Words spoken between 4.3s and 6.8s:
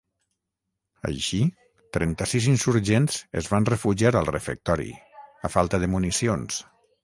refectori, a falta de municions.